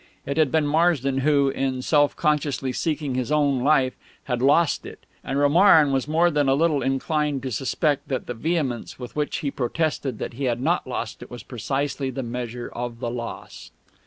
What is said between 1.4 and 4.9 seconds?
in self consciously seeking his own life, had lost